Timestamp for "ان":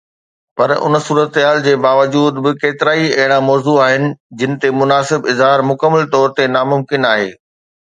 0.85-0.93